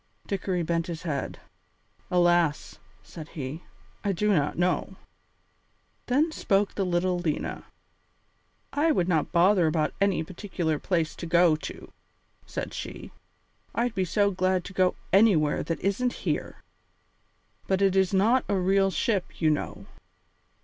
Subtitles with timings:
[0.25, 1.39] Dickory bent his head.
[2.09, 3.61] "Alas!" said he,
[4.03, 4.95] "I do not know."
[6.07, 7.65] Then spoke the little Lena.
[8.73, 11.93] "I would not bother about any particular place to go to,"
[12.47, 13.11] said she.
[13.75, 16.63] "I'd be so glad to go anywhere that isn't here.
[17.67, 19.85] But it is not a real ship, you know."